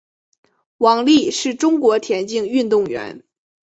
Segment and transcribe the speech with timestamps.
[0.79, 3.23] 王丽是中国田径运动员。